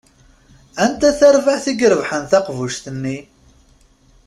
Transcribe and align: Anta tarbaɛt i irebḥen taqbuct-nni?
Anta 0.83 1.09
tarbaɛt 1.19 1.65
i 1.71 1.73
irebḥen 1.85 2.23
taqbuct-nni? 2.31 3.17